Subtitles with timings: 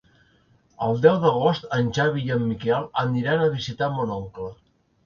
[0.85, 4.53] El deu d'agost en Xavi i en Miquel aniran a visitar mon oncle.